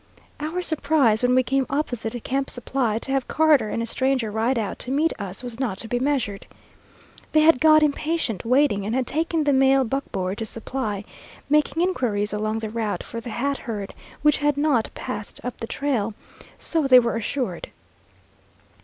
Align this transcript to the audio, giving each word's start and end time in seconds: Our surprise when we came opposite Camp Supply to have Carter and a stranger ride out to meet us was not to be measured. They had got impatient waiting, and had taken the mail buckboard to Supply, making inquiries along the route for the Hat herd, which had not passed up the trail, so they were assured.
Our 0.39 0.63
surprise 0.63 1.21
when 1.21 1.35
we 1.35 1.43
came 1.43 1.67
opposite 1.69 2.23
Camp 2.23 2.49
Supply 2.49 2.97
to 2.97 3.11
have 3.11 3.27
Carter 3.27 3.69
and 3.69 3.83
a 3.83 3.85
stranger 3.85 4.31
ride 4.31 4.57
out 4.57 4.79
to 4.79 4.89
meet 4.89 5.13
us 5.19 5.43
was 5.43 5.59
not 5.59 5.77
to 5.77 5.87
be 5.87 5.99
measured. 5.99 6.47
They 7.33 7.41
had 7.41 7.61
got 7.61 7.83
impatient 7.83 8.43
waiting, 8.43 8.83
and 8.83 8.95
had 8.95 9.05
taken 9.05 9.43
the 9.43 9.53
mail 9.53 9.83
buckboard 9.83 10.39
to 10.39 10.45
Supply, 10.47 11.03
making 11.51 11.83
inquiries 11.83 12.33
along 12.33 12.57
the 12.57 12.69
route 12.71 13.03
for 13.03 13.21
the 13.21 13.29
Hat 13.29 13.59
herd, 13.59 13.93
which 14.23 14.39
had 14.39 14.57
not 14.57 14.89
passed 14.95 15.39
up 15.45 15.59
the 15.59 15.67
trail, 15.67 16.15
so 16.57 16.87
they 16.87 16.97
were 16.97 17.15
assured. 17.15 17.69